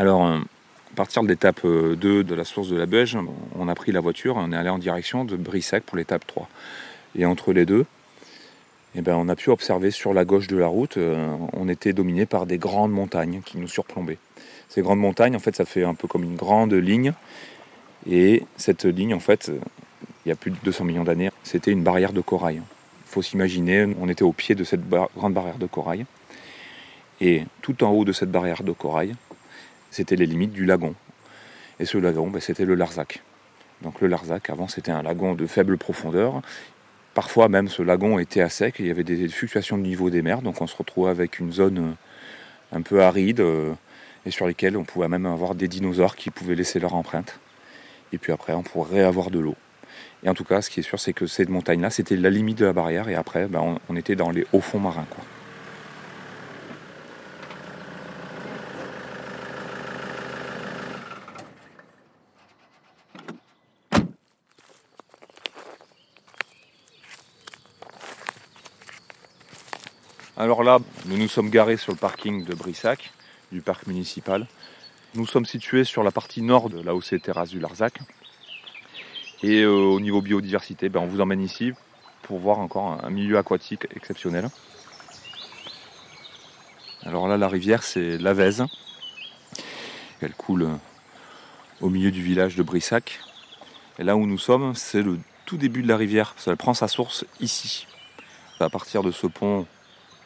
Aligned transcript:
Alors, 0.00 0.24
à 0.24 0.40
partir 0.96 1.22
de 1.22 1.28
l'étape 1.28 1.60
2 1.62 2.24
de 2.24 2.34
la 2.34 2.44
source 2.44 2.70
de 2.70 2.76
la 2.76 2.86
Beige, 2.86 3.18
on 3.54 3.68
a 3.68 3.74
pris 3.74 3.92
la 3.92 4.00
voiture, 4.00 4.36
on 4.38 4.50
est 4.50 4.56
allé 4.56 4.70
en 4.70 4.78
direction 4.78 5.26
de 5.26 5.36
Brissac 5.36 5.82
pour 5.82 5.98
l'étape 5.98 6.26
3. 6.26 6.48
Et 7.18 7.26
entre 7.26 7.52
les 7.52 7.66
deux, 7.66 7.84
eh 8.94 9.02
ben, 9.02 9.14
on 9.16 9.28
a 9.28 9.36
pu 9.36 9.50
observer 9.50 9.90
sur 9.90 10.14
la 10.14 10.24
gauche 10.24 10.46
de 10.46 10.56
la 10.56 10.68
route, 10.68 10.96
on 11.52 11.68
était 11.68 11.92
dominé 11.92 12.24
par 12.24 12.46
des 12.46 12.56
grandes 12.56 12.92
montagnes 12.92 13.42
qui 13.44 13.58
nous 13.58 13.68
surplombaient. 13.68 14.16
Ces 14.70 14.80
grandes 14.80 15.00
montagnes, 15.00 15.36
en 15.36 15.38
fait, 15.38 15.54
ça 15.54 15.66
fait 15.66 15.84
un 15.84 15.92
peu 15.92 16.08
comme 16.08 16.24
une 16.24 16.36
grande 16.36 16.72
ligne. 16.72 17.12
Et 18.08 18.42
cette 18.56 18.86
ligne, 18.86 19.12
en 19.12 19.20
fait, 19.20 19.52
il 20.24 20.30
y 20.30 20.32
a 20.32 20.34
plus 20.34 20.50
de 20.50 20.56
200 20.64 20.82
millions 20.84 21.04
d'années, 21.04 21.30
c'était 21.42 21.72
une 21.72 21.82
barrière 21.82 22.14
de 22.14 22.22
corail. 22.22 22.56
Il 22.56 23.10
faut 23.12 23.20
s'imaginer, 23.20 23.94
on 24.00 24.08
était 24.08 24.24
au 24.24 24.32
pied 24.32 24.54
de 24.54 24.64
cette 24.64 24.88
grande 24.88 25.34
barrière 25.34 25.58
de 25.58 25.66
corail. 25.66 26.06
Et 27.20 27.44
tout 27.60 27.84
en 27.84 27.90
haut 27.90 28.06
de 28.06 28.12
cette 28.12 28.30
barrière 28.30 28.62
de 28.62 28.72
corail, 28.72 29.14
c'était 29.90 30.16
les 30.16 30.26
limites 30.26 30.52
du 30.52 30.64
lagon. 30.64 30.94
Et 31.78 31.84
ce 31.84 31.98
lagon, 31.98 32.28
ben, 32.28 32.40
c'était 32.40 32.64
le 32.64 32.74
Larzac. 32.74 33.22
Donc 33.82 34.00
le 34.00 34.08
Larzac, 34.08 34.50
avant, 34.50 34.68
c'était 34.68 34.92
un 34.92 35.02
lagon 35.02 35.34
de 35.34 35.46
faible 35.46 35.78
profondeur. 35.78 36.42
Parfois 37.14 37.48
même, 37.48 37.68
ce 37.68 37.82
lagon 37.82 38.18
était 38.18 38.40
à 38.40 38.48
sec, 38.48 38.76
il 38.78 38.86
y 38.86 38.90
avait 38.90 39.04
des 39.04 39.28
fluctuations 39.28 39.78
de 39.78 39.82
niveau 39.82 40.10
des 40.10 40.22
mers, 40.22 40.42
donc 40.42 40.60
on 40.60 40.66
se 40.66 40.76
retrouvait 40.76 41.10
avec 41.10 41.38
une 41.38 41.52
zone 41.52 41.96
un 42.72 42.82
peu 42.82 43.02
aride, 43.02 43.44
et 44.26 44.30
sur 44.30 44.46
lesquelles 44.46 44.76
on 44.76 44.84
pouvait 44.84 45.08
même 45.08 45.26
avoir 45.26 45.54
des 45.54 45.66
dinosaures 45.66 46.14
qui 46.14 46.30
pouvaient 46.30 46.54
laisser 46.54 46.78
leur 46.78 46.94
empreinte. 46.94 47.40
Et 48.12 48.18
puis 48.18 48.32
après, 48.32 48.52
on 48.52 48.62
pourrait 48.62 49.02
avoir 49.02 49.30
de 49.30 49.38
l'eau. 49.38 49.56
Et 50.22 50.28
en 50.28 50.34
tout 50.34 50.44
cas, 50.44 50.60
ce 50.60 50.70
qui 50.70 50.80
est 50.80 50.82
sûr, 50.82 51.00
c'est 51.00 51.12
que 51.12 51.26
cette 51.26 51.48
montagne-là, 51.48 51.90
c'était 51.90 52.16
la 52.16 52.30
limite 52.30 52.58
de 52.58 52.66
la 52.66 52.72
barrière, 52.72 53.08
et 53.08 53.14
après, 53.14 53.46
ben, 53.46 53.78
on, 53.88 53.96
était 53.96 54.16
dans 54.16 54.30
les 54.30 54.46
hauts 54.52 54.60
fonds 54.60 54.78
marins. 54.78 55.06
Alors 70.40 70.62
là, 70.62 70.78
nous 71.04 71.18
nous 71.18 71.28
sommes 71.28 71.50
garés 71.50 71.76
sur 71.76 71.92
le 71.92 71.98
parking 71.98 72.46
de 72.46 72.54
Brissac 72.54 73.12
du 73.52 73.60
parc 73.60 73.86
municipal. 73.86 74.46
Nous 75.14 75.26
sommes 75.26 75.44
situés 75.44 75.84
sur 75.84 76.02
la 76.02 76.12
partie 76.12 76.40
nord 76.40 76.70
de 76.70 76.80
la 76.80 76.94
OC 76.94 77.20
Terrasse 77.20 77.50
du 77.50 77.60
Larzac. 77.60 77.98
Et 79.42 79.60
euh, 79.60 79.68
au 79.68 80.00
niveau 80.00 80.22
biodiversité, 80.22 80.88
ben, 80.88 81.00
on 81.00 81.06
vous 81.06 81.20
emmène 81.20 81.42
ici 81.42 81.72
pour 82.22 82.38
voir 82.38 82.58
encore 82.58 83.04
un 83.04 83.10
milieu 83.10 83.36
aquatique 83.36 83.86
exceptionnel. 83.94 84.48
Alors 87.02 87.28
là, 87.28 87.36
la 87.36 87.48
rivière, 87.48 87.82
c'est 87.82 88.16
la 88.16 88.32
Vèze. 88.32 88.64
Elle 90.22 90.32
coule 90.32 90.70
au 91.82 91.90
milieu 91.90 92.10
du 92.10 92.22
village 92.22 92.56
de 92.56 92.62
Brissac. 92.62 93.20
Et 93.98 94.04
là 94.04 94.16
où 94.16 94.24
nous 94.24 94.38
sommes, 94.38 94.74
c'est 94.74 95.02
le 95.02 95.18
tout 95.44 95.58
début 95.58 95.82
de 95.82 95.88
la 95.88 95.98
rivière. 95.98 96.34
Elle 96.46 96.56
prend 96.56 96.72
sa 96.72 96.88
source 96.88 97.26
ici. 97.40 97.86
À 98.58 98.70
partir 98.70 99.02
de 99.02 99.10
ce 99.10 99.26
pont, 99.26 99.66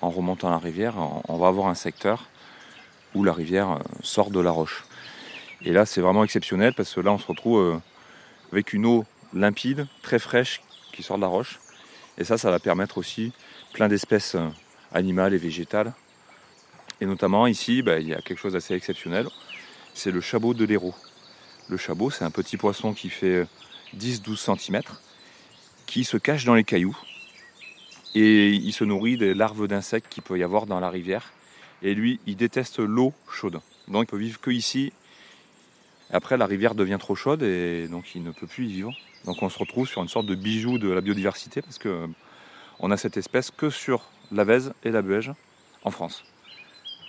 en 0.05 0.11
remontant 0.11 0.51
la 0.51 0.59
rivière, 0.59 0.95
on 1.29 1.39
va 1.39 1.49
avoir 1.49 1.69
un 1.69 1.75
secteur 1.75 2.29
où 3.15 3.25
la 3.25 3.33
rivière 3.33 3.71
euh, 3.71 3.79
sort 4.03 4.31
de 4.31 4.39
la 4.41 4.51
roche. 4.51 4.85
Et 5.63 5.73
là, 5.73 5.87
c'est 5.87 6.03
vraiment 6.03 6.25
exceptionnel 6.25 6.75
parce 6.75 6.93
que 6.93 7.01
là, 7.01 7.11
on 7.13 7.19
se 7.19 7.27
retrouve 7.27 7.61
euh, 7.61 7.79
avec 8.53 8.75
une 8.75 8.85
eau 8.85 9.07
limpide, 9.33 9.87
très 10.03 10.19
fraîche, 10.19 10.61
qui 10.93 11.03
sort 11.03 11.17
de 11.17 11.23
la 11.23 11.29
roche. 11.29 11.59
Et 12.19 12.25
ça, 12.25 12.37
ça 12.37 12.51
va 12.51 12.59
permettre 12.59 12.99
aussi 12.99 13.33
plein 13.73 13.89
d'espèces 13.89 14.35
euh, 14.35 14.49
animales 14.93 15.33
et 15.33 15.39
végétales. 15.39 15.95
Et 17.01 17.07
notamment 17.07 17.47
ici, 17.47 17.81
bah, 17.81 17.99
il 17.99 18.09
y 18.09 18.15
a 18.15 18.21
quelque 18.21 18.39
chose 18.39 18.53
d'assez 18.53 18.75
exceptionnel, 18.75 19.27
c'est 19.95 20.11
le 20.11 20.21
chabot 20.21 20.53
de 20.53 20.65
l'héros. 20.65 20.95
Le 21.69 21.79
chabot, 21.79 22.11
c'est 22.11 22.25
un 22.25 22.31
petit 22.31 22.59
poisson 22.59 22.93
qui 22.93 23.09
fait 23.09 23.47
10-12 23.97 24.59
cm, 24.59 24.83
qui 25.87 26.05
se 26.05 26.19
cache 26.19 26.45
dans 26.45 26.55
les 26.55 26.65
cailloux. 26.65 26.97
Et 28.15 28.51
il 28.51 28.73
se 28.73 28.85
nourrit 28.85 29.17
des 29.17 29.35
larves 29.35 29.67
d'insectes 29.67 30.09
qu'il 30.09 30.23
peut 30.23 30.39
y 30.39 30.43
avoir 30.43 30.67
dans 30.67 30.81
la 30.81 30.91
rivière. 30.91 31.33
Et 31.83 31.95
lui, 31.95 32.21
il 32.27 32.37
déteste 32.37 32.79
l'eau 32.79 33.13
chaude. 33.31 33.61
Donc 33.89 34.05
il 34.05 34.07
peut 34.07 34.17
vivre 34.17 34.41
que 34.41 34.51
ici. 34.51 34.93
Après, 36.11 36.37
la 36.37 36.47
rivière 36.47 36.75
devient 36.75 36.99
trop 37.01 37.17
chaude 37.17 37.43
et 37.43 37.89
donc 37.89 38.15
il 38.15 38.23
ne 38.23 38.31
peut 38.31 38.47
plus 38.47 38.67
y 38.67 38.73
vivre. 38.73 38.93
Donc 39.25 39.43
on 39.43 39.49
se 39.49 39.59
retrouve 39.59 39.89
sur 39.89 40.03
une 40.03 40.09
sorte 40.09 40.27
de 40.27 40.35
bijou 40.35 40.79
de 40.79 40.91
la 40.91 41.01
biodiversité 41.01 41.63
parce 41.63 41.79
que 41.79 42.09
on 42.79 42.91
a 42.91 42.97
cette 42.97 43.17
espèce 43.17 43.51
que 43.51 43.71
sur 43.71 44.03
la 44.33 44.45
Vèze 44.45 44.75
et 44.85 44.91
la 44.91 45.03
Buège 45.03 45.33
en 45.83 45.91
France. 45.91 46.25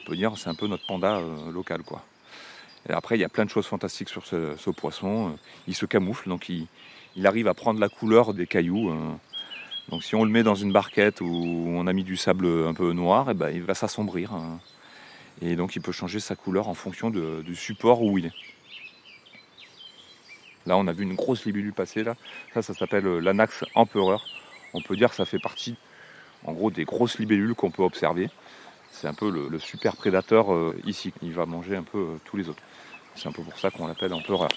On 0.01 0.05
peut 0.09 0.15
dire 0.15 0.37
c'est 0.37 0.49
un 0.49 0.55
peu 0.55 0.67
notre 0.67 0.85
panda 0.85 1.17
euh, 1.17 1.51
local 1.51 1.81
quoi. 1.83 2.03
Et 2.87 2.93
après 2.93 3.17
il 3.17 3.21
y 3.21 3.25
a 3.25 3.29
plein 3.29 3.45
de 3.45 3.49
choses 3.49 3.65
fantastiques 3.65 4.09
sur 4.09 4.25
ce, 4.25 4.69
poisson. 4.69 5.37
Il 5.67 5.75
se 5.75 5.85
camoufle 5.85 6.29
donc 6.29 6.49
il, 6.49 6.67
arrive 7.25 7.47
à 7.47 7.53
prendre 7.53 7.79
la 7.79 7.89
couleur 7.89 8.33
des 8.33 8.47
cailloux. 8.47 8.91
Donc 9.89 10.03
si 10.03 10.15
on 10.15 10.23
le 10.23 10.31
met 10.31 10.43
dans 10.43 10.55
une 10.55 10.71
barquette 10.71 11.21
où 11.21 11.25
on 11.27 11.85
a 11.87 11.93
mis 11.93 12.03
du 12.03 12.17
sable 12.17 12.47
un 12.47 12.73
peu 12.73 12.91
noir, 12.93 13.27
et 13.27 13.31
eh 13.31 13.33
ben, 13.35 13.49
il 13.49 13.63
va 13.63 13.75
s'assombrir. 13.75 14.33
Hein. 14.33 14.59
Et 15.41 15.55
donc 15.55 15.75
il 15.75 15.81
peut 15.81 15.91
changer 15.91 16.19
sa 16.19 16.35
couleur 16.35 16.69
en 16.69 16.73
fonction 16.73 17.09
du 17.09 17.55
support 17.55 18.01
où 18.01 18.17
il 18.17 18.27
est. 18.27 18.33
Là 20.65 20.77
on 20.77 20.87
a 20.87 20.93
vu 20.93 21.03
une 21.03 21.13
grosse 21.13 21.45
libellule 21.45 21.73
passer 21.73 22.03
là. 22.03 22.15
Ça 22.53 22.61
ça 22.61 22.73
s'appelle 22.73 23.05
euh, 23.05 23.19
l'anax 23.19 23.63
empereur. 23.75 24.25
On 24.73 24.81
peut 24.81 24.95
dire 24.95 25.09
que 25.09 25.15
ça 25.15 25.25
fait 25.25 25.39
partie 25.39 25.75
en 26.43 26.53
gros 26.53 26.71
des 26.71 26.85
grosses 26.85 27.19
libellules 27.19 27.53
qu'on 27.53 27.71
peut 27.71 27.83
observer. 27.83 28.29
C'est 28.91 29.07
un 29.07 29.13
peu 29.13 29.29
le, 29.29 29.59
super 29.59 29.95
prédateur 29.95 30.53
euh, 30.53 30.75
ici. 30.85 31.13
Il 31.21 31.33
va 31.33 31.45
manger 31.45 31.75
un 31.75 31.83
peu 31.83 31.97
euh, 31.97 32.17
tous 32.23 32.37
les 32.37 32.49
autres. 32.49 32.63
C'est 33.15 33.27
un 33.27 33.31
peu 33.31 33.43
pour 33.43 33.59
ça 33.59 33.69
qu'on 33.69 33.87
l'appelle 33.87 34.13
empereur. 34.13 34.49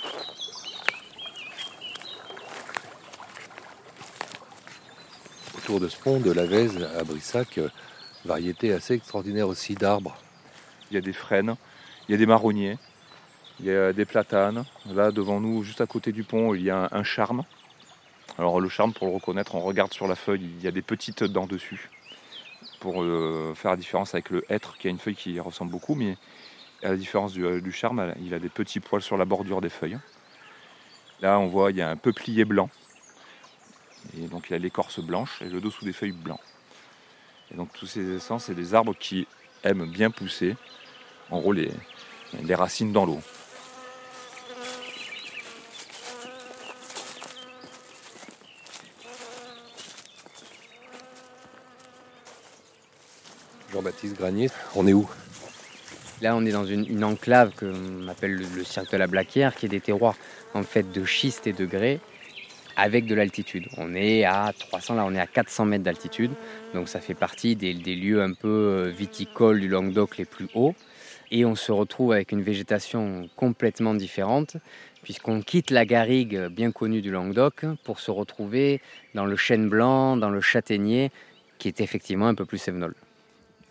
De 5.76 5.88
ce 5.88 5.98
pont 5.98 6.18
de 6.18 6.32
la 6.32 6.46
Vèze 6.46 6.88
à 6.98 7.04
Brissac, 7.04 7.58
euh, 7.58 7.68
variété 8.24 8.72
assez 8.72 8.94
extraordinaire 8.94 9.48
aussi 9.48 9.74
d'arbres. 9.74 10.16
Il 10.90 10.94
y 10.94 10.96
a 10.96 11.02
des 11.02 11.12
frênes, 11.12 11.56
il 12.08 12.12
y 12.12 12.14
a 12.14 12.18
des 12.18 12.24
marronniers, 12.24 12.78
il 13.60 13.66
y 13.66 13.70
a 13.70 13.92
des 13.92 14.06
platanes. 14.06 14.64
Là, 14.94 15.10
devant 15.10 15.40
nous, 15.40 15.62
juste 15.62 15.82
à 15.82 15.86
côté 15.86 16.10
du 16.10 16.24
pont, 16.24 16.54
il 16.54 16.62
y 16.62 16.70
a 16.70 16.88
un, 16.90 17.02
charme. 17.02 17.44
Alors 18.38 18.60
le 18.60 18.68
charme, 18.70 18.94
pour 18.94 19.08
le 19.08 19.12
reconnaître, 19.12 19.54
on 19.54 19.60
regarde 19.60 19.92
sur 19.92 20.08
la 20.08 20.14
feuille, 20.14 20.48
il 20.58 20.64
y 20.64 20.68
a 20.68 20.70
des 20.70 20.80
petites 20.80 21.22
dents 21.22 21.46
dessus. 21.46 21.90
Pour 22.80 23.02
euh, 23.02 23.52
faire 23.54 23.72
la 23.72 23.76
différence 23.76 24.14
avec 24.14 24.30
le 24.30 24.44
hêtre, 24.48 24.78
qui 24.78 24.86
a 24.86 24.90
une 24.90 24.98
feuille 24.98 25.16
qui 25.16 25.38
ressemble 25.38 25.70
beaucoup, 25.70 25.94
mais 25.94 26.16
à 26.82 26.88
la 26.88 26.96
différence 26.96 27.34
du, 27.34 27.44
euh, 27.44 27.60
du 27.60 27.72
charme, 27.72 28.14
il 28.24 28.32
a 28.32 28.38
des 28.38 28.48
petits 28.48 28.80
poils 28.80 29.02
sur 29.02 29.18
la 29.18 29.26
bordure 29.26 29.60
des 29.60 29.68
feuilles. 29.68 29.98
Là, 31.20 31.38
on 31.38 31.46
voit, 31.46 31.72
il 31.72 31.76
y 31.76 31.82
a 31.82 31.90
un 31.90 31.96
peuplier 31.96 32.46
blanc 32.46 32.70
et 34.16 34.26
donc 34.26 34.46
il 34.50 34.54
a 34.54 34.58
l'écorce 34.58 35.00
blanche 35.00 35.40
et 35.42 35.48
le 35.48 35.60
dessous 35.60 35.84
des 35.84 35.92
feuilles 35.92 36.12
blancs. 36.12 36.40
Et 37.52 37.54
donc 37.54 37.72
tous 37.72 37.86
ces 37.86 38.16
essences, 38.16 38.44
c'est 38.44 38.54
des 38.54 38.74
arbres 38.74 38.94
qui 38.98 39.26
aiment 39.64 39.86
bien 39.86 40.10
pousser, 40.10 40.56
en 41.30 41.40
gros 41.40 41.52
les, 41.52 41.70
les 42.42 42.54
racines 42.54 42.92
dans 42.92 43.06
l'eau. 43.06 43.20
Jean-Baptiste 53.72 54.16
Granier, 54.16 54.50
on 54.74 54.86
est 54.86 54.92
où? 54.92 55.08
Là, 56.20 56.34
on 56.34 56.44
est 56.44 56.50
dans 56.50 56.64
une, 56.64 57.04
enclave 57.04 57.52
qu'on 57.54 58.08
appelle 58.08 58.34
le, 58.34 58.44
le, 58.56 58.64
cirque 58.64 58.90
de 58.90 58.96
la 58.96 59.06
Blaquière, 59.06 59.54
qui 59.54 59.66
est 59.66 59.68
des 59.68 59.80
terroirs 59.80 60.16
en 60.54 60.64
fait 60.64 60.90
de 60.90 61.04
schiste 61.04 61.46
et 61.46 61.52
de 61.52 61.64
grès, 61.64 62.00
avec 62.78 63.06
de 63.06 63.14
l'altitude. 63.14 63.66
On 63.76 63.94
est 63.94 64.24
à 64.24 64.52
300, 64.56 64.94
là 64.94 65.04
on 65.04 65.14
est 65.14 65.20
à 65.20 65.26
400 65.26 65.66
mètres 65.66 65.84
d'altitude, 65.84 66.30
donc 66.72 66.88
ça 66.88 67.00
fait 67.00 67.14
partie 67.14 67.56
des, 67.56 67.74
lieux 67.74 68.22
un 68.22 68.32
peu 68.32 68.48
euh, 68.48 68.90
viticoles 68.96 69.60
du 69.60 69.68
Languedoc 69.68 70.16
les 70.16 70.24
plus 70.24 70.46
hauts. 70.54 70.74
Et 71.30 71.44
on 71.44 71.56
se 71.56 71.72
retrouve 71.72 72.12
avec 72.12 72.32
une 72.32 72.40
végétation 72.40 73.28
complètement 73.36 73.94
différente, 73.94 74.56
puisqu'on 75.02 75.42
quitte 75.42 75.70
la 75.70 75.84
garrigue 75.84 76.46
bien 76.46 76.70
connue 76.70 77.02
du 77.02 77.10
Languedoc 77.10 77.66
pour 77.84 78.00
se 78.00 78.10
retrouver 78.10 78.80
dans 79.14 79.26
le 79.26 79.36
chêne 79.36 79.68
blanc, 79.68 80.16
dans 80.16 80.30
le 80.30 80.40
châtaignier, 80.40 81.10
qui 81.58 81.68
est 81.68 81.80
effectivement 81.80 82.28
un 82.28 82.34
peu 82.34 82.46
plus 82.46 82.58
sévenol. 82.58 82.94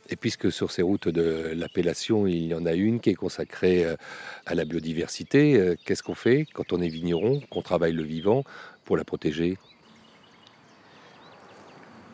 Et 0.09 0.15
puisque 0.15 0.51
sur 0.51 0.71
ces 0.71 0.81
routes 0.81 1.09
de 1.09 1.51
l'appellation, 1.55 2.27
il 2.27 2.47
y 2.47 2.53
en 2.53 2.65
a 2.65 2.73
une 2.73 2.99
qui 2.99 3.09
est 3.09 3.15
consacrée 3.15 3.83
euh, 3.83 3.95
à 4.45 4.55
la 4.55 4.63
biodiversité, 4.63 5.55
euh, 5.55 5.75
qu'est-ce 5.85 6.03
qu'on 6.03 6.15
fait 6.15 6.45
quand 6.53 6.71
on 6.71 6.81
est 6.81 6.87
vigneron, 6.87 7.41
qu'on 7.49 7.61
travaille 7.61 7.91
le 7.91 8.03
vivant 8.03 8.43
pour 8.85 8.95
la 8.95 9.03
protéger? 9.03 9.57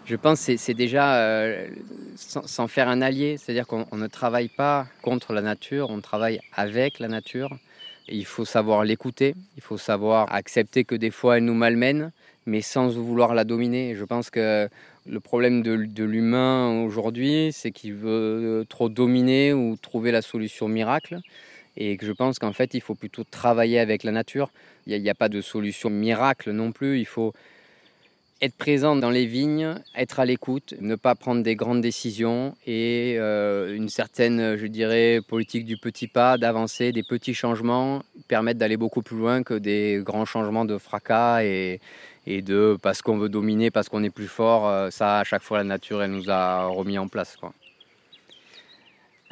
Je 0.05 0.15
pense 0.15 0.45
que 0.45 0.57
c'est 0.57 0.73
déjà 0.73 1.17
euh, 1.17 1.67
sans, 2.15 2.67
faire 2.67 2.89
un 2.89 3.01
allié, 3.01 3.37
c'est-à-dire 3.37 3.67
qu'on 3.67 3.85
ne 3.95 4.07
travaille 4.07 4.49
pas 4.49 4.87
contre 5.01 5.31
la 5.31 5.41
nature, 5.41 5.89
on 5.91 6.01
travaille 6.01 6.41
avec 6.53 6.99
la 6.99 7.07
nature. 7.07 7.55
Il 8.07 8.25
faut 8.25 8.45
savoir 8.45 8.83
l'écouter, 8.83 9.35
il 9.55 9.63
faut 9.63 9.77
savoir 9.77 10.33
accepter 10.33 10.83
que 10.83 10.95
des 10.95 11.11
fois 11.11 11.37
elle 11.37 11.45
nous 11.45 11.53
malmène, 11.53 12.11
mais 12.45 12.61
sans 12.61 12.89
vouloir 12.89 13.33
la 13.33 13.43
dominer. 13.43 13.95
Je 13.95 14.03
pense 14.03 14.29
que 14.29 14.69
le 15.05 15.19
problème 15.19 15.61
de, 15.61 16.03
l'humain 16.03 16.83
aujourd'hui, 16.83 17.51
c'est 17.53 17.71
qu'il 17.71 17.93
veut 17.93 18.65
trop 18.69 18.89
dominer 18.89 19.53
ou 19.53 19.77
trouver 19.81 20.11
la 20.11 20.21
solution 20.21 20.67
miracle. 20.67 21.19
et 21.77 21.97
je 22.01 22.11
pense 22.11 22.39
qu'en 22.39 22.53
fait, 22.53 22.73
il 22.73 22.81
faut 22.81 22.95
plutôt 22.95 23.23
travailler 23.23 23.79
avec 23.79 24.03
la 24.03 24.11
nature. 24.11 24.51
Il 24.85 25.01
n'y 25.01 25.09
a, 25.09 25.11
a, 25.11 25.15
pas 25.15 25.29
de 25.29 25.41
solution 25.41 25.89
miracle 25.89 26.51
non 26.51 26.71
plus. 26.71 26.99
Il 26.99 27.05
faut 27.05 27.33
être 28.41 28.55
présent 28.55 28.95
dans 28.95 29.09
les 29.09 29.25
vignes, 29.25 29.75
être 29.95 30.19
à 30.19 30.25
l'écoute, 30.25 30.73
ne 30.81 30.95
pas 30.95 31.15
prendre 31.15 31.43
des 31.43 31.55
grandes 31.55 31.81
décisions 31.81 32.55
et 32.67 33.15
euh, 33.17 33.73
une 33.75 33.89
certaine, 33.89 34.57
je 34.57 34.67
dirais, 34.67 35.21
politique 35.25 35.65
du 35.65 35.77
petit 35.77 36.07
pas, 36.07 36.37
d'avancer, 36.37 36.91
des 36.91 37.03
petits 37.03 37.33
changements 37.33 38.03
permettent 38.27 38.57
d'aller 38.57 38.77
beaucoup 38.77 39.01
plus 39.01 39.17
loin 39.17 39.43
que 39.43 39.53
des 39.53 40.01
grands 40.03 40.25
changements 40.25 40.65
de 40.65 40.77
fracas 40.77 41.43
et, 41.43 41.79
de 42.27 42.77
parce 42.81 43.01
qu'on 43.01 43.17
veut 43.17 43.29
dominer, 43.29 43.71
parce 43.71 43.89
qu'on 43.89 44.03
est 44.03 44.09
plus 44.09 44.27
fort. 44.27 44.67
Euh, 44.67 44.89
ça, 44.89 45.19
à 45.19 45.23
chaque 45.23 45.43
fois, 45.43 45.57
la 45.59 45.63
nature, 45.63 46.01
elle 46.01 46.11
nous 46.11 46.29
a 46.29 46.65
remis 46.65 46.97
en 46.97 47.07
place. 47.07 47.37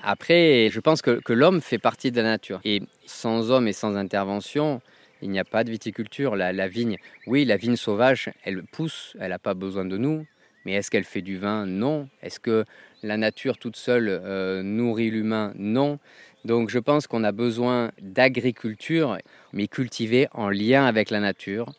Après, 0.04 0.70
je 0.72 0.80
pense 0.80 1.02
que, 1.02 1.20
que 1.20 1.34
l'homme 1.34 1.62
fait 1.62 1.78
partie 1.78 2.12
de 2.12 2.18
la 2.18 2.30
nature. 2.30 2.60
Et 2.64 2.82
sans 3.06 3.52
homme 3.52 3.68
et 3.68 3.74
sans 3.74 3.96
intervention, 3.96 4.82
il 5.22 5.30
n'y 5.30 5.40
a 5.40 5.46
pas 5.46 5.64
de 5.64 5.72
viticulture. 5.72 6.36
La, 6.36 6.68
vigne, 6.68 6.98
oui, 7.28 7.46
la 7.46 7.58
vigne 7.58 7.76
sauvage, 7.76 8.32
elle 8.44 8.64
pousse, 8.64 9.16
elle 9.20 9.30
n'a 9.30 9.40
pas 9.40 9.54
besoin 9.54 9.86
de 9.86 9.98
nous. 9.98 10.26
Mais 10.66 10.74
est-ce 10.74 10.92
qu'elle 10.92 11.04
fait 11.04 11.22
du 11.22 11.38
vin? 11.38 11.66
Non. 11.66 12.08
Est-ce 12.22 12.40
que 12.40 12.66
la 13.02 13.18
nature 13.18 13.58
toute 13.58 13.76
seule 13.76 14.10
euh, 14.10 14.62
nourrit 14.62 15.10
l'humain? 15.10 15.54
Non. 15.56 16.00
Donc 16.46 16.70
je 16.70 16.80
pense 16.80 17.08
qu'on 17.08 17.24
a 17.24 17.32
besoin 17.32 17.92
d'agriculture, 18.02 19.18
mais 19.54 19.68
cultivée 19.68 20.28
en 20.34 20.50
lien 20.50 20.86
avec 20.86 21.10
la 21.10 21.20
nature, 21.20 21.72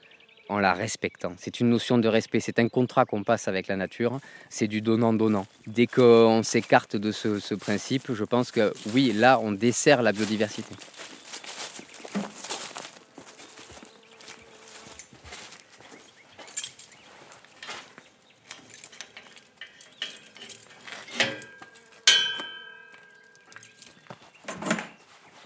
en 0.48 0.58
la 0.58 0.72
respectant. 0.72 1.32
C'est 1.36 1.60
une 1.60 1.68
notion 1.68 1.98
de 1.98 2.08
respect, 2.08 2.40
c'est 2.40 2.58
un 2.58 2.68
contrat 2.68 3.04
qu'on 3.04 3.24
passe 3.24 3.48
avec 3.48 3.66
la 3.66 3.76
nature, 3.76 4.20
c'est 4.50 4.68
du 4.68 4.80
donnant-donnant. 4.80 5.46
Dès 5.66 5.86
qu'on 5.86 6.42
s'écarte 6.44 6.96
de 6.96 7.10
ce 7.10 7.54
principe, 7.54 8.12
je 8.12 8.24
pense 8.24 8.52
que 8.52 8.72
oui, 8.94 9.12
là, 9.12 9.40
on 9.40 9.52
dessert 9.52 10.02
la 10.02 10.12
biodiversité. 10.12 10.74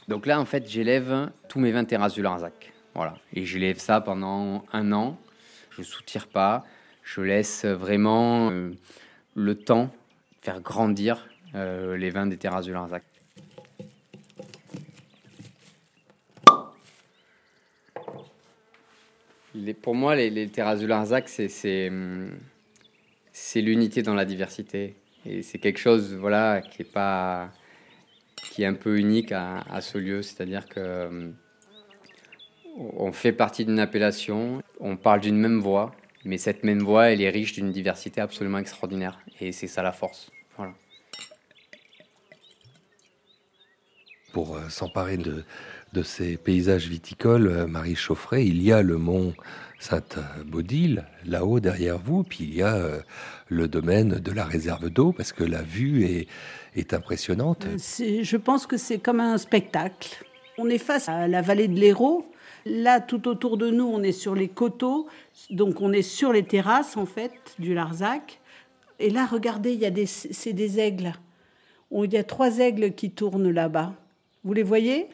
Donc 0.09 0.27
là, 0.27 0.41
en 0.41 0.45
fait, 0.45 0.69
j'élève 0.69 1.31
tous 1.49 1.59
mes 1.59 1.73
20 1.73 1.85
terrasses 1.85 2.15
du 2.15 2.23
Larzac. 2.23 2.73
Voilà. 2.95 3.17
Et 3.35 3.45
j'élève 3.45 3.79
ça 3.79 4.01
pendant 4.01 4.65
un 4.73 4.93
an. 4.93 5.19
Je 5.71 5.81
ne 5.81 5.87
soutire 5.87 6.29
pas. 6.29 6.65
Je 7.03 7.21
laisse 7.21 7.65
vraiment 7.65 8.51
euh, 8.51 8.73
le 9.35 9.55
temps 9.55 9.91
faire 10.43 10.61
grandir 10.61 11.27
euh, 11.55 11.97
les 11.97 12.11
vins 12.11 12.27
des 12.27 12.37
terrasses 12.37 12.67
du 12.67 12.73
Larzac. 12.73 13.03
pour 19.83 19.95
moi, 19.95 20.15
les, 20.15 20.49
terrasses 20.49 20.81
du 20.81 20.87
Larzac, 20.87 21.29
c'est 21.29 21.91
l'unité 23.57 24.03
dans 24.03 24.15
la 24.15 24.25
diversité. 24.25 24.97
Et 25.25 25.43
c'est 25.43 25.59
quelque 25.59 25.79
chose 25.79 26.15
voilà, 26.15 26.61
qui 26.61 26.83
n'est 26.83 26.89
pas 26.89 27.51
qui 28.57 28.63
est 28.63 28.67
un 28.67 28.73
peu 28.73 28.99
unique 28.99 29.33
à, 29.33 29.81
ce 29.83 29.99
lieu, 29.99 30.23
c'est-à-dire 30.23 30.67
que 30.67 30.81
euh, 30.81 31.31
on 32.75 33.13
fait 33.13 33.33
partie 33.33 33.67
d'une 33.67 33.79
appellation, 33.79 34.63
on 34.81 34.97
parle 34.97 35.21
d'une 35.21 35.37
même 35.37 35.61
voix, 35.61 35.95
mais 36.25 36.39
cette 36.39 36.65
même 36.65 36.79
voix, 36.79 37.11
elle 37.11 37.21
est 37.21 37.29
riche 37.29 37.53
d'une 37.53 37.71
diversité 37.71 38.23
absolument 38.23 38.57
extraordinaire, 38.57 39.21
et 39.43 39.53
c'est 39.53 39.67
ça 39.67 39.83
la 39.83 39.93
force. 39.93 40.31
Voilà. 40.57 40.73
Pour 44.33 44.57
euh, 44.57 44.71
s'emparer 44.71 45.19
de, 45.19 45.45
ces 46.03 46.39
paysages 46.39 46.89
viticoles, 46.89 47.49
euh, 47.49 47.67
Marie 47.67 47.95
Chauffret, 47.95 48.47
il 48.47 48.63
y 48.63 48.73
a 48.73 48.81
le 48.81 48.97
mont 48.97 49.35
Sainte-Baudile, 49.81 51.05
là-haut 51.27 51.61
derrière 51.61 51.99
vous, 51.99 52.23
puis 52.23 52.45
il 52.45 52.55
y 52.55 52.63
a 52.63 53.03
le 53.49 53.69
domaine 53.69 54.15
de 54.15 54.33
la 54.33 54.45
réserve 54.47 54.89
d'eau, 54.89 55.13
parce 55.13 55.35
que 55.35 55.45
la 55.45 55.61
vue 55.61 56.05
est, 56.05 56.27
est 56.79 56.95
impressionnante. 56.95 57.67
Euh, 57.67 58.23
je 58.23 58.37
pense 58.37 58.67
que 58.67 58.77
c'est 58.77 58.99
comme 58.99 59.21
un 59.21 59.39
spectacle. 59.39 60.25
On 60.59 60.69
est 60.69 60.79
face 60.79 61.09
à 61.09 61.29
la 61.29 61.43
vallée 61.43 61.69
de 61.69 61.79
l'Hérault. 61.79 62.27
Là, 62.65 63.01
tout 63.01 63.29
autour 63.29 63.57
de 63.57 63.71
nous, 63.71 63.85
on 63.85 64.03
est 64.03 64.13
sur 64.13 64.35
les 64.35 64.49
coteaux, 64.49 65.07
donc 65.51 65.81
on 65.81 65.93
est 65.93 66.03
sur 66.03 66.33
les 66.33 66.43
terrasses 66.43 66.97
en 66.97 67.07
fait 67.07 67.33
du 67.59 67.75
Larzac. 67.75 68.41
Et 68.99 69.11
là, 69.11 69.27
regardez, 69.27 69.73
il 69.73 69.79
y 69.79 69.87
a 69.87 69.91
des, 69.91 70.07
c'est 70.07 70.53
des 70.53 70.81
aigles. 70.81 71.13
Il 71.93 72.13
y 72.13 72.17
a 72.17 72.25
trois 72.25 72.59
aigles 72.59 72.93
qui 72.93 73.11
tournent 73.11 73.51
là-bas. 73.51 73.95
Vous 74.47 74.53
les 74.53 74.63
voyez? 74.63 75.09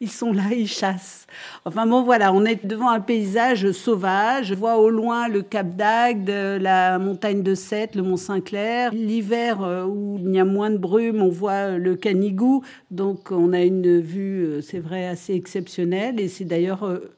Ils 0.00 0.10
sont 0.10 0.32
là, 0.32 0.44
ils 0.52 0.68
chassent. 0.68 1.26
Enfin 1.64 1.86
bon, 1.86 2.04
voilà, 2.04 2.32
on 2.32 2.44
est 2.44 2.64
devant 2.64 2.88
un 2.88 3.00
paysage 3.00 3.72
sauvage. 3.72 4.46
Je 4.46 4.54
vois 4.54 4.76
au 4.76 4.90
loin 4.90 5.26
le 5.26 5.42
Cap 5.42 5.74
d'Agde, 5.74 6.30
la 6.30 7.00
montagne 7.00 7.42
de 7.42 7.56
Sète, 7.56 7.96
le 7.96 8.02
Mont 8.02 8.16
Saint-Clair. 8.16 8.94
L'hiver 8.94 9.60
euh, 9.62 9.84
où 9.84 10.20
il 10.20 10.32
y 10.32 10.38
a 10.38 10.44
moins 10.44 10.70
de 10.70 10.76
brume, 10.76 11.20
on 11.20 11.30
voit 11.30 11.78
le 11.78 11.96
Canigou. 11.96 12.62
Donc 12.92 13.32
on 13.32 13.52
a 13.52 13.62
une 13.62 14.00
vue, 14.00 14.44
euh, 14.44 14.60
c'est 14.60 14.78
vrai, 14.78 15.08
assez 15.08 15.34
exceptionnelle. 15.34 16.20
Et 16.20 16.28
c'est 16.28 16.44
d'ailleurs 16.44 16.84
euh, 16.84 17.12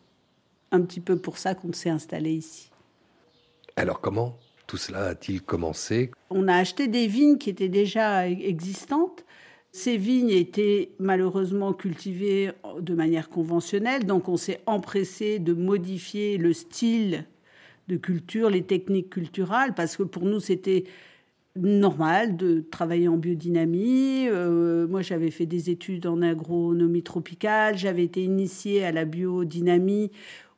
un 0.70 0.80
petit 0.80 1.00
peu 1.00 1.18
pour 1.18 1.36
ça 1.36 1.54
qu'on 1.54 1.74
s'est 1.74 1.90
installé 1.90 2.32
ici. 2.32 2.70
Alors 3.76 4.00
comment 4.00 4.38
tout 4.66 4.78
cela 4.78 5.08
a-t-il 5.08 5.42
commencé? 5.42 6.10
On 6.30 6.48
a 6.48 6.56
acheté 6.56 6.88
des 6.88 7.06
vignes 7.08 7.36
qui 7.36 7.50
étaient 7.50 7.68
déjà 7.68 8.26
existantes 8.26 9.22
ces 9.72 9.96
vignes 9.96 10.30
étaient 10.30 10.90
malheureusement 10.98 11.72
cultivées 11.72 12.52
de 12.78 12.94
manière 12.94 13.30
conventionnelle, 13.30 14.04
donc 14.04 14.28
on 14.28 14.36
s'est 14.36 14.60
empressé 14.66 15.38
de 15.38 15.54
modifier 15.54 16.36
le 16.36 16.52
style 16.52 17.24
de 17.88 17.96
culture, 17.96 18.50
les 18.50 18.62
techniques 18.62 19.10
culturelles, 19.10 19.72
parce 19.74 19.96
que 19.96 20.02
pour 20.02 20.24
nous 20.24 20.40
c'était 20.40 20.84
normal 21.56 22.36
de 22.36 22.60
travailler 22.60 23.08
en 23.08 23.16
biodynamie. 23.16 24.26
Euh, 24.28 24.86
moi, 24.86 25.02
j'avais 25.02 25.30
fait 25.30 25.46
des 25.46 25.70
études 25.70 26.06
en 26.06 26.22
agronomie 26.22 27.02
tropicale, 27.02 27.76
j'avais 27.76 28.04
été 28.04 28.22
initiée 28.22 28.84
à 28.84 28.92
la 28.92 29.04
biodynamie 29.04 30.10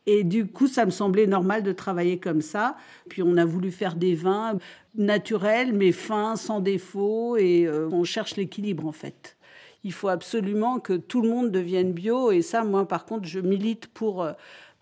et 0.07 0.25
du 0.25 0.47
coup, 0.47 0.67
ça 0.67 0.85
me 0.85 0.91
semblait 0.91 1.27
normal 1.27 1.63
de 1.63 1.73
travailler 1.73 2.19
comme 2.19 2.43
ça. 2.43 2.77
Puis 3.09 3.23
on 3.23 3.37
a 3.37 3.45
voulu 3.45 3.71
faire 3.71 3.95
des 3.97 4.15
vins 4.15 4.59
naturels, 4.95 5.73
mais 5.73 5.93
fins, 5.93 6.37
sans 6.37 6.61
défaut, 6.61 7.37
et 7.37 7.67
euh, 7.67 7.89
on 7.91 8.05
cherche 8.05 8.37
l'équilibre 8.37 8.87
en 8.87 8.93
fait. 8.93 9.37
Il 9.83 9.93
faut 9.93 10.09
absolument 10.09 10.79
que 10.81 10.95
tout 10.95 11.21
le 11.21 11.29
monde 11.29 11.51
devienne 11.51 11.93
bio, 11.93 12.31
et 12.31 12.43
ça, 12.43 12.65
moi, 12.65 12.89
par 12.89 13.05
contre, 13.05 13.27
je 13.27 13.41
milite 13.41 13.87
pour. 13.89 14.27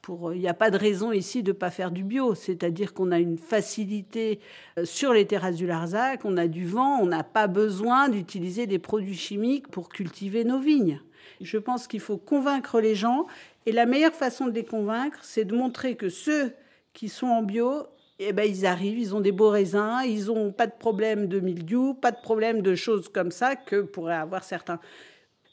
Euh, 0.02 0.16
pour, 0.16 0.34
il 0.34 0.40
n'y 0.40 0.48
a 0.48 0.54
pas 0.54 0.70
de 0.70 0.76
raison 0.76 1.12
ici 1.12 1.42
de 1.42 1.52
ne 1.52 1.56
pas 1.56 1.70
faire 1.70 1.90
du 1.90 2.04
bio, 2.04 2.34
c'est-à-dire 2.34 2.92
qu'on 2.92 3.12
a 3.12 3.18
une 3.18 3.38
facilité 3.38 4.40
euh, 4.78 4.84
sur 4.84 5.12
les 5.12 5.26
terrasses 5.26 5.56
du 5.56 5.66
Larzac, 5.66 6.24
on 6.24 6.36
a 6.36 6.48
du 6.48 6.66
vent, 6.66 6.98
on 7.00 7.06
n'a 7.06 7.24
pas 7.24 7.46
besoin 7.46 8.08
d'utiliser 8.08 8.66
des 8.66 8.78
produits 8.78 9.16
chimiques 9.16 9.68
pour 9.68 9.88
cultiver 9.88 10.44
nos 10.44 10.58
vignes. 10.58 11.00
Je 11.40 11.58
pense 11.58 11.86
qu'il 11.86 12.00
faut 12.00 12.18
convaincre 12.18 12.80
les 12.80 12.94
gens 12.94 13.26
et 13.66 13.72
la 13.72 13.86
meilleure 13.86 14.14
façon 14.14 14.46
de 14.46 14.52
les 14.52 14.64
convaincre, 14.64 15.18
c'est 15.22 15.44
de 15.44 15.54
montrer 15.54 15.96
que 15.96 16.08
ceux 16.08 16.52
qui 16.92 17.08
sont 17.08 17.28
en 17.28 17.42
bio, 17.42 17.86
eh 18.18 18.32
ben, 18.32 18.44
ils 18.44 18.66
arrivent, 18.66 18.98
ils 18.98 19.14
ont 19.14 19.20
des 19.20 19.32
beaux 19.32 19.50
raisins, 19.50 20.00
ils 20.04 20.26
n'ont 20.26 20.52
pas 20.52 20.66
de 20.66 20.76
problème 20.78 21.26
de 21.26 21.40
mildiou, 21.40 21.94
pas 21.94 22.12
de 22.12 22.20
problème 22.20 22.60
de 22.60 22.74
choses 22.74 23.08
comme 23.08 23.30
ça 23.30 23.56
que 23.56 23.82
pourraient 23.82 24.14
avoir 24.14 24.44
certains. 24.44 24.78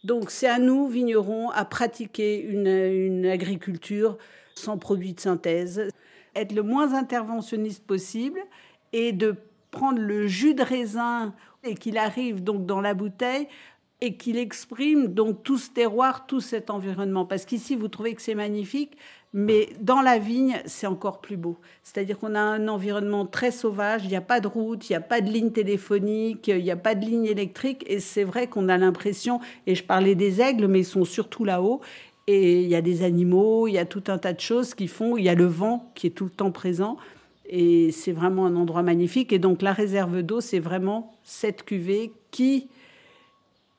Donc 0.03 0.31
c'est 0.31 0.47
à 0.47 0.59
nous, 0.59 0.87
vignerons, 0.87 1.49
à 1.49 1.65
pratiquer 1.65 2.41
une 2.41 3.25
agriculture 3.25 4.17
sans 4.59 4.77
produits 4.77 5.13
de 5.13 5.19
synthèse, 5.19 5.89
être 6.35 6.53
le 6.53 6.63
moins 6.63 6.93
interventionniste 6.93 7.83
possible 7.85 8.39
et 8.93 9.11
de 9.11 9.35
prendre 9.71 9.99
le 9.99 10.27
jus 10.27 10.53
de 10.53 10.63
raisin 10.63 11.33
et 11.63 11.75
qu'il 11.75 11.97
arrive 11.97 12.43
donc 12.43 12.65
dans 12.65 12.81
la 12.81 12.93
bouteille 12.93 13.47
et 14.01 14.15
qu'il 14.15 14.37
exprime 14.37 15.07
donc 15.07 15.43
tout 15.43 15.57
ce 15.57 15.69
terroir, 15.69 16.25
tout 16.25 16.39
cet 16.39 16.69
environnement. 16.69 17.25
Parce 17.25 17.45
qu'ici, 17.45 17.75
vous 17.75 17.89
trouvez 17.89 18.15
que 18.15 18.21
c'est 18.21 18.35
magnifique, 18.35 18.97
mais 19.33 19.69
dans 19.81 20.01
la 20.01 20.17
vigne, 20.17 20.61
c'est 20.65 20.87
encore 20.87 21.19
plus 21.19 21.37
beau. 21.37 21.57
C'est-à-dire 21.83 22.17
qu'on 22.17 22.33
a 22.33 22.39
un 22.39 22.67
environnement 22.67 23.25
très 23.25 23.51
sauvage, 23.51 24.03
il 24.05 24.09
n'y 24.09 24.15
a 24.15 24.21
pas 24.21 24.39
de 24.39 24.47
route, 24.47 24.89
il 24.89 24.93
n'y 24.93 24.97
a 24.97 25.01
pas 25.01 25.21
de 25.21 25.29
ligne 25.29 25.51
téléphonique, 25.51 26.47
il 26.47 26.63
n'y 26.63 26.71
a 26.71 26.77
pas 26.77 26.95
de 26.95 27.05
ligne 27.05 27.25
électrique, 27.25 27.83
et 27.87 27.99
c'est 27.99 28.23
vrai 28.23 28.47
qu'on 28.47 28.69
a 28.69 28.77
l'impression, 28.77 29.39
et 29.67 29.75
je 29.75 29.83
parlais 29.83 30.15
des 30.15 30.41
aigles, 30.41 30.67
mais 30.67 30.79
ils 30.79 30.85
sont 30.85 31.05
surtout 31.05 31.43
là-haut, 31.43 31.81
et 32.31 32.61
il 32.61 32.67
y 32.67 32.75
a 32.75 32.81
des 32.81 33.01
animaux, 33.01 33.67
il 33.67 33.73
y 33.73 33.79
a 33.79 33.85
tout 33.85 34.03
un 34.07 34.19
tas 34.19 34.33
de 34.33 34.39
choses 34.39 34.75
qui 34.75 34.87
font, 34.87 35.17
il 35.17 35.23
y 35.23 35.29
a 35.29 35.33
le 35.33 35.47
vent 35.47 35.91
qui 35.95 36.05
est 36.05 36.11
tout 36.11 36.25
le 36.25 36.29
temps 36.29 36.51
présent, 36.51 36.97
et 37.47 37.91
c'est 37.91 38.11
vraiment 38.11 38.45
un 38.45 38.55
endroit 38.55 38.83
magnifique. 38.83 39.33
Et 39.33 39.39
donc 39.39 39.63
la 39.63 39.73
réserve 39.73 40.21
d'eau, 40.21 40.39
c'est 40.39 40.59
vraiment 40.59 41.17
cette 41.23 41.63
cuvée 41.63 42.11
qui 42.29 42.69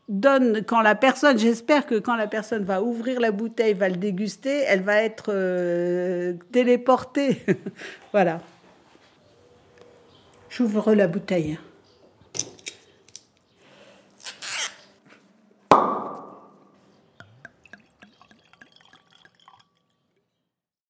donne 0.08 0.64
quand 0.64 0.80
la 0.80 0.96
personne, 0.96 1.38
j'espère 1.38 1.86
que 1.86 1.94
quand 1.94 2.16
la 2.16 2.26
personne 2.26 2.64
va 2.64 2.82
ouvrir 2.82 3.20
la 3.20 3.30
bouteille, 3.30 3.74
va 3.74 3.88
le 3.88 3.96
déguster, 3.96 4.64
elle 4.66 4.82
va 4.82 5.00
être 5.00 5.26
euh, 5.28 6.34
téléportée. 6.50 7.38
voilà. 8.12 8.40
J'ouvre 10.48 10.92
la 10.94 11.06
bouteille. 11.06 11.56